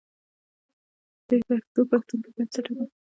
بې 1.27 1.35
پښتوه 1.47 1.83
پښتون 1.91 2.17
بې 2.23 2.29
بنسټه 2.35 2.71
دی. 2.77 2.85